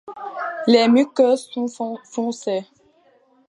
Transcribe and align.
Les 0.65 0.87
muqueuses 0.87 1.51
sont 1.67 1.99
foncées. 2.05 2.65